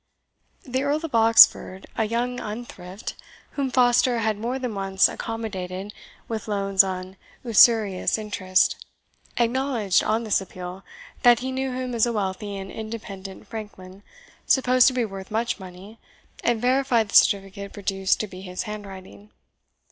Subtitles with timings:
[0.63, 3.13] The Earl of Oxford, a young unthrift,
[3.51, 5.93] whom Foster had more than once accommodated
[6.27, 8.83] with loans on usurious interest,
[9.37, 10.83] acknowledged, on this appeal,
[11.21, 14.01] that he knew him as a wealthy and independent franklin,
[14.47, 15.99] supposed to be worth much money,
[16.43, 19.29] and verified the certificate produced to be his handwriting.